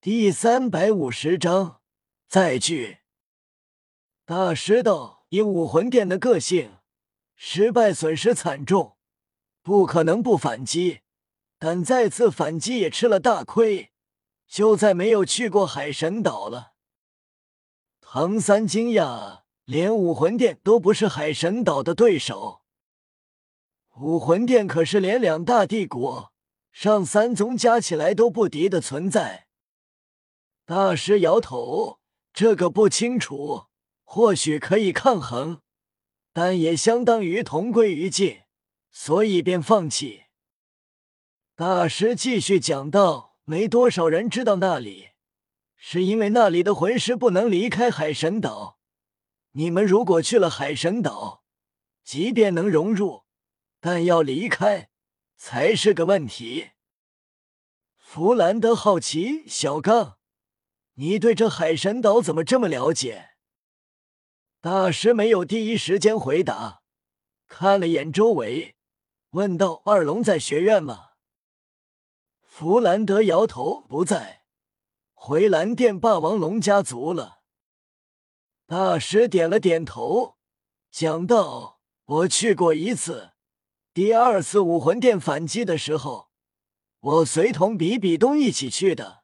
[0.00, 1.80] 第三百五十章
[2.28, 2.98] 再聚。
[4.24, 6.76] 大师道：“以武魂殿的个性，
[7.34, 8.96] 失败损失惨重，
[9.60, 11.00] 不可能不反击。
[11.58, 13.90] 但再次反击也吃了大亏，
[14.46, 16.74] 就再没有去过海神岛了。”
[18.00, 22.62] 唐三惊讶，连武魂殿都不是海神岛的对手。
[23.96, 26.32] 武魂殿可是连两大帝国。
[26.70, 29.47] 上三宗加起来都不敌的存在。
[30.68, 31.98] 大师摇头，
[32.30, 33.68] 这个不清楚，
[34.04, 35.62] 或许可以抗衡，
[36.34, 38.42] 但也相当于同归于尽，
[38.90, 40.24] 所以便放弃。
[41.56, 45.12] 大师继续讲道：“没多少人知道那里，
[45.74, 48.78] 是因为那里的魂师不能离开海神岛。
[49.52, 51.44] 你们如果去了海神岛，
[52.04, 53.22] 即便能融入，
[53.80, 54.90] 但要离开。”
[55.34, 56.72] 才是个问题。
[57.96, 60.17] 弗兰德好奇：“小刚，
[61.00, 63.30] 你对这海神岛怎么这么了解？”
[64.60, 66.82] 大师没有第一时间回答，
[67.46, 68.74] 看了眼周围，
[69.30, 71.10] 问道：“二龙在学院吗？”
[72.42, 74.42] 弗兰德摇头：“不在，
[75.14, 77.42] 回蓝电霸王龙家族了。”
[78.66, 80.36] 大师点了点头，
[80.90, 83.30] 讲道：“我去过一次。”
[83.94, 86.30] 第二次武魂殿反击的时候，
[86.98, 89.17] 我随同比比东一起去的。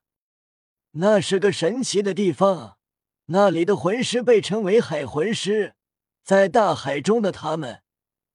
[0.97, 2.79] 那是个神奇的地方，
[3.27, 5.75] 那里的魂师被称为海魂师，
[6.23, 7.83] 在大海中的他们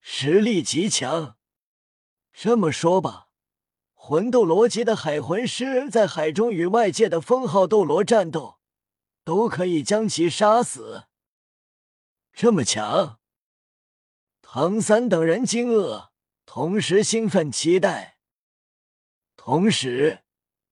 [0.02, 1.38] 实力极强。
[2.34, 3.30] 这么说吧，
[3.94, 8.60] 魂斗罗级的海魂师在海中与外界的封号斗罗战斗，
[9.23, 11.06] 都可以将其杀死。
[12.34, 13.20] 这么强？
[14.42, 16.10] 唐三等人惊愕。
[16.46, 18.18] 同时兴奋期待，
[19.38, 20.23] 同时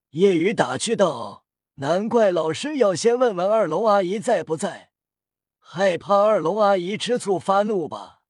[0.09, 1.45] 夜雨打趣道
[1.79, 4.91] ：“难怪老师要先问问二龙阿姨在不在，
[5.59, 8.21] 害怕二龙阿姨吃醋发怒吧？”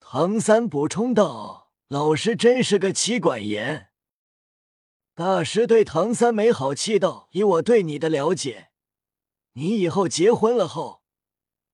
[0.00, 3.88] 唐三补充道：“老师真是个妻管严。”
[5.14, 8.70] 大师对唐三没好气道：“以我对你的了解，
[9.52, 11.02] 你以后结婚了后，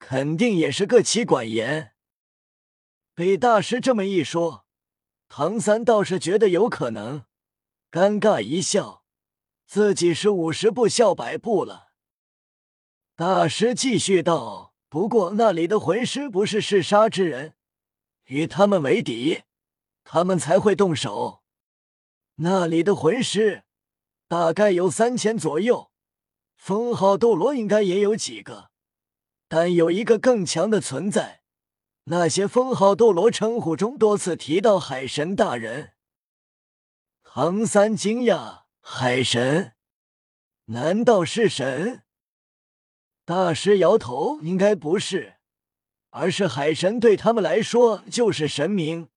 [0.00, 1.92] 肯定也是个妻管严。”
[3.14, 4.66] 被大师这么一说，
[5.28, 7.26] 唐三倒是觉得有可能，
[7.92, 8.97] 尴尬一笑，
[9.68, 11.88] 自己是五十步笑百步了。
[13.14, 17.52] 大师继续道：“不过那里的魂师不是嗜杀之人，
[18.28, 19.42] 与他们为敌，
[20.04, 21.42] 他们才会动手。
[22.36, 23.64] 那里的魂师
[24.26, 25.90] 大概有三千左右，
[26.56, 28.70] 封号斗罗应该也有几个，
[29.48, 31.42] 但有一个更强的存在。”
[32.10, 35.92] 那些封号斗罗称呼中多次提到海神大人，
[37.22, 39.74] 唐三惊讶：海神？
[40.64, 42.04] 难道是神？
[43.26, 45.34] 大师摇头：应该不是，
[46.08, 49.10] 而是海神对他们来说就是神明，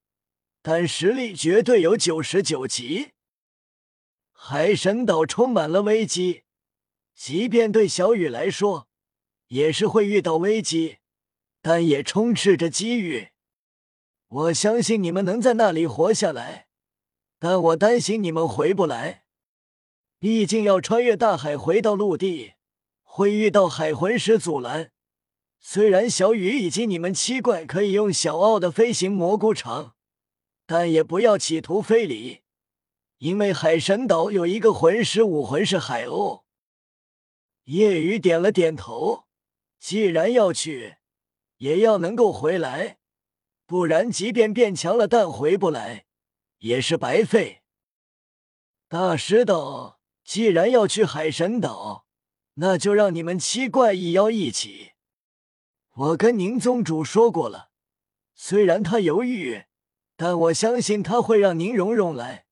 [0.61, 3.13] 但实力绝对有九十九级。
[4.33, 6.43] 海神岛充满了危机，
[7.15, 8.89] 即便对小雨来说，
[9.47, 10.97] 也是会遇到危机。
[11.61, 13.29] 但也充斥着机遇，
[14.27, 16.67] 我相信你们能在那里活下来，
[17.39, 19.20] 但我担心你们回不来。
[20.21, 22.53] 毕竟要穿越大海回到陆地，
[23.01, 24.91] 会遇到海魂师阻拦。
[25.59, 29.95] 虽然小雨以及你们七怪可以用小奥的飞行蘑菇肠，
[30.67, 32.41] 但也不要企图非礼，
[33.17, 36.43] 因为海神岛有一个魂师武魂是海鸥。
[37.63, 39.25] 夜雨点了点头，
[39.79, 40.97] 既然要去。
[41.57, 42.99] 也要能够回来，
[43.65, 46.05] 不然即便变强了，但回不来
[46.59, 47.63] 也是白费。
[48.87, 52.05] 大师道，既然要去海神岛，
[52.55, 54.91] 那就让你们七怪一妖一起。
[55.93, 57.71] 我跟宁宗主说过了，
[58.33, 59.65] 虽然他犹豫，
[60.15, 62.45] 但我相信他会让宁荣荣来。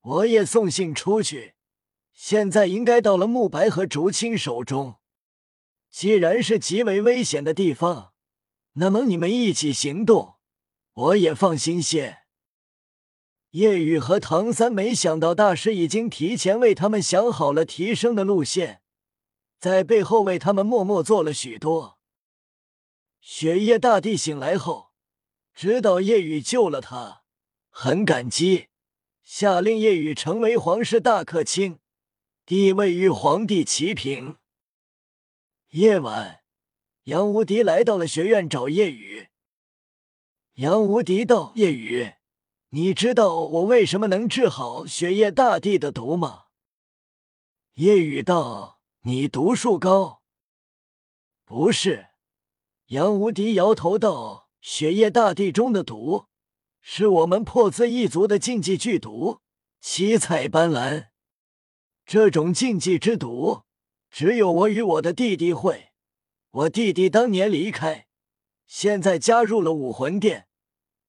[0.00, 1.54] 我也送信出去，
[2.12, 4.96] 现在应该到了慕白和竹青手中。
[5.90, 8.12] 既然是极为危险的地方。
[8.74, 10.36] 那么你们一起行动，
[10.92, 12.18] 我也放心些。
[13.52, 18.82] 叶雨和唐三没想到大师已经提前为他们想好了提升的路线，
[19.58, 21.98] 在背后为他们默默做了许多。
[23.20, 24.90] 雪夜大帝醒来后，
[25.54, 27.22] 知道夜雨救了他，
[27.70, 28.68] 很感激，
[29.24, 31.78] 下令夜雨成为皇室大客卿，
[32.44, 34.36] 地位与皇帝齐平。
[35.70, 36.40] 夜晚。
[37.04, 39.28] 杨无敌来到了学院找夜雨。
[40.56, 42.12] 杨无敌道：“夜雨，
[42.70, 46.44] 你知道我为什么能治好雪夜大帝的毒吗？”
[47.74, 50.22] 夜雨道：“你毒术高
[51.46, 52.08] ？”“不是。”
[52.88, 56.26] 杨无敌摇头道：“雪夜大地中的毒，
[56.80, 59.40] 是我们破字一族的禁忌剧毒，
[59.80, 61.08] 七彩斑斓。
[62.04, 63.64] 这种禁忌之毒，
[64.10, 65.92] 只有我与我的弟弟会。
[66.50, 68.08] 我弟弟当年离开，
[68.66, 70.48] 现在加入了武魂殿。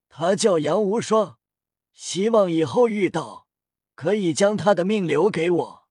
[0.10, 1.39] 他叫杨无双，
[2.00, 3.50] 希望以后遇到，
[3.94, 5.90] 可以将他的命留给我。”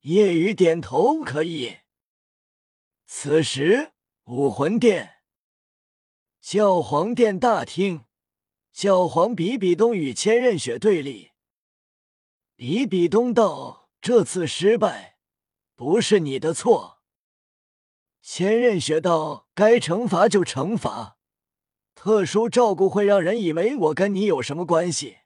[0.00, 1.80] 夜雨点头，可以。
[3.06, 3.92] 此时。
[4.24, 5.22] 武魂殿，
[6.40, 8.04] 教皇殿大厅，
[8.72, 11.32] 教皇比比东与千仞雪对立。
[12.54, 15.18] 比比东道：“这次失败
[15.74, 17.02] 不是你的错。”
[18.20, 21.17] 千仞雪道：“该惩罚就惩罚，
[22.00, 25.18] 特殊照顾会让人以为我跟你有什么关系。”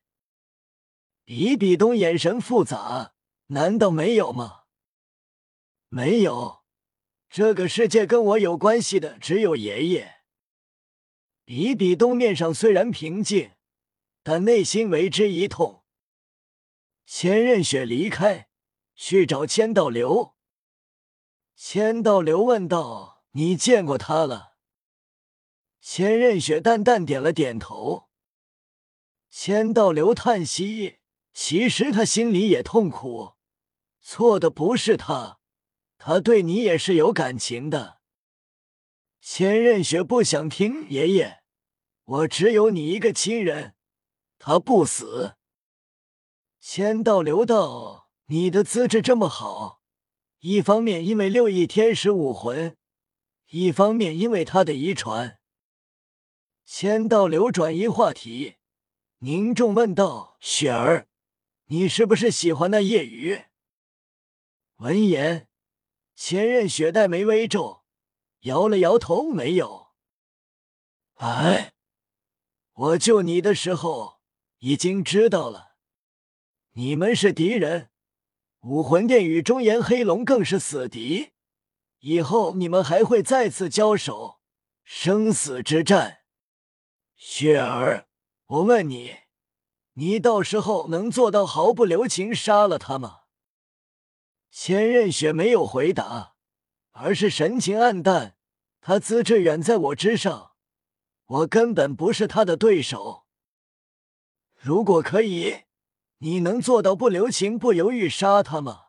[1.26, 3.12] 比比东眼神复杂
[3.48, 4.62] ：“难道没有吗？
[5.90, 6.62] 没有。”
[7.28, 10.22] 这个世界跟我有关系的只有爷爷。
[11.44, 13.52] 比比东面上虽然平静，
[14.22, 15.84] 但内心为之一痛。
[17.04, 18.48] 千仞雪离开，
[18.94, 20.34] 去找千道流。
[21.54, 24.51] 千道流问道：“你见过他了？”
[25.84, 28.08] 千仞雪淡淡点了点头。
[29.28, 30.98] 千道流叹息
[31.34, 33.32] ：“其实他心里也痛苦，
[34.00, 35.40] 错的不是他。”
[35.98, 38.00] 他对你也是有感情的，
[39.20, 40.88] 千仞雪不想听。
[40.88, 41.42] 爷爷，
[42.04, 43.74] 我只有你一个亲人，
[44.38, 45.34] 他不死。
[46.60, 49.80] 千道流道，你的资质这么好，
[50.40, 52.76] 一方面因为六翼天使武魂，
[53.50, 55.38] 一方面因为他的遗传。
[56.64, 58.56] 千道流转移话题，
[59.18, 61.08] 凝重问道：“雪儿，
[61.66, 63.44] 你是不是喜欢那夜雨？”
[64.78, 65.48] 闻言。
[66.14, 67.84] 千仞雪黛眉微皱，
[68.40, 69.88] 摇了摇头，没有。
[71.14, 71.72] 哎，
[72.72, 74.20] 我救你的时候
[74.58, 75.76] 已经知道了，
[76.72, 77.90] 你们是敌人，
[78.60, 81.32] 武魂殿与中炎黑龙更是死敌，
[82.00, 84.40] 以后你们还会再次交手，
[84.84, 86.21] 生死之战。
[87.24, 88.08] 雪儿，
[88.46, 89.18] 我问你，
[89.92, 93.20] 你到时候能做到毫不留情杀了他吗？
[94.50, 96.34] 千仞雪没有回答，
[96.90, 98.36] 而是神情黯淡。
[98.80, 100.54] 他资质远在我之上，
[101.26, 103.24] 我根本不是他的对手。
[104.58, 105.62] 如果可以，
[106.18, 108.86] 你能做到不留情、不犹豫杀他吗？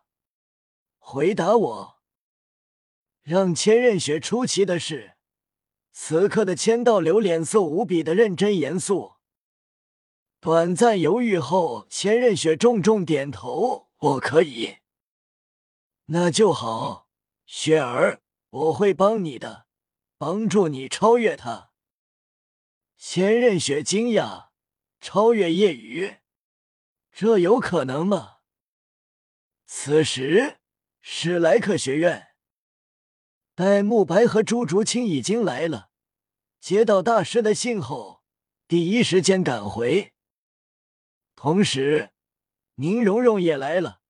[0.97, 2.01] 回答我。
[3.21, 5.12] 让千仞雪出奇的是，
[5.95, 9.13] 此刻的千道流脸色无比的认真严肃。
[10.39, 14.79] 短暂犹豫后，千仞雪重重点头：“我可以。”
[16.07, 17.07] 那就好，
[17.45, 19.67] 雪儿，我会帮你的，
[20.17, 21.69] 帮助你超越他。
[22.97, 24.47] 千仞雪惊讶，
[24.99, 26.17] 超越夜雨，
[27.11, 28.37] 这有可能吗？
[29.65, 30.57] 此时，
[30.99, 32.32] 史莱克学院，
[33.55, 35.89] 戴沐白和朱竹清已经来了，
[36.59, 38.23] 接到大师的信后，
[38.67, 40.11] 第一时间赶回。
[41.35, 42.09] 同时，
[42.75, 44.01] 宁荣荣也来了。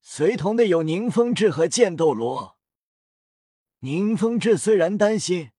[0.00, 2.56] 随同的有宁风致和剑斗罗。
[3.80, 5.50] 宁风致虽然担心，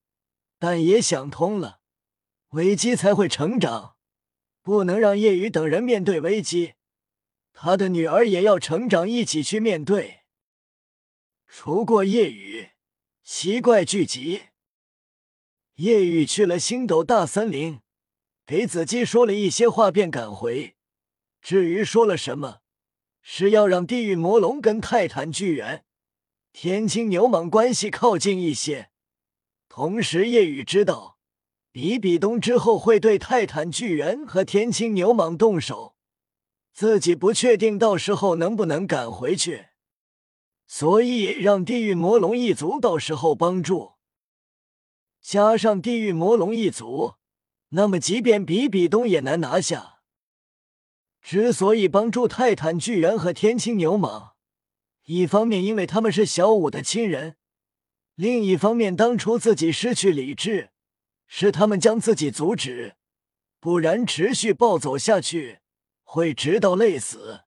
[0.58, 1.82] 但也想通了，
[2.52, 3.98] 危机才会成长，
[4.62, 6.76] 不能让叶雨等人面对危机，
[7.52, 10.22] 他的女儿也要成长，一起去面对。
[11.48, 12.70] 除过叶雨，
[13.32, 14.42] 奇怪聚集。
[15.76, 17.80] 叶雨去了星斗大森林，
[18.44, 20.76] 给子姬说了一些话，便赶回。
[21.40, 22.62] 至于说了什么？
[23.22, 25.86] 是要让地狱魔龙跟泰坦巨猿、
[26.52, 28.90] 天青牛蟒关系靠近一些。
[29.70, 31.20] 同时，夜雨知道
[31.72, 35.96] 比比东之后会对泰坦巨猿和天青牛蟒动手，
[36.74, 39.68] 自己不确定到时候能不能赶回去，
[40.72, 43.94] 所以让地狱魔龙一族到时候帮助。
[45.20, 47.16] 加上地狱魔龙一族，
[47.70, 50.02] 那么即便比比东也难拿下。
[51.24, 54.34] 之所以帮助泰坦巨猿和天青牛蟒，
[55.06, 57.38] 一方面因为他们是小五的亲人，
[58.14, 60.70] 另一方面当初自己失去理智，
[61.26, 62.96] 是他们将自己阻止，
[63.60, 65.62] 不然持续暴走下去
[66.04, 67.46] 会直到累死。